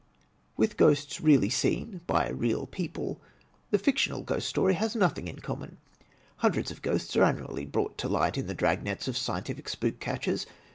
[0.57, 3.21] With ghosts really seen by real people,
[3.69, 5.77] the fictional Ghost Story has nothing in common.
[6.37, 10.47] Hundreds of ghosts are annually brought to light in the dragnets of scientific spook catchers.